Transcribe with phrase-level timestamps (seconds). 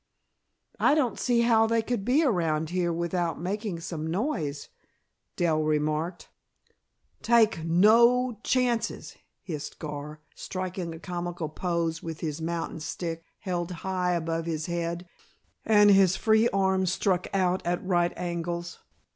[0.79, 4.67] "I don't see how they could be around here without making some noise,"
[5.35, 6.27] Dell remarked.
[7.21, 14.13] "Take no chances!" hissed Gar, striking a comical poise with his mountain stick held high
[14.13, 15.07] above his head,
[15.65, 18.79] and his free arm struck out at right angles.